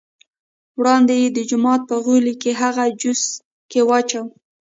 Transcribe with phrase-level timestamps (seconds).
[0.79, 3.29] وړاندې یې د جومات په غولي کې هغه جوسه
[3.71, 4.23] کې واچوه.